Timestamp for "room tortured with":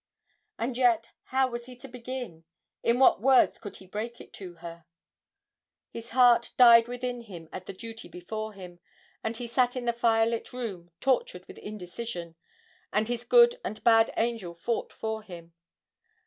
10.53-11.59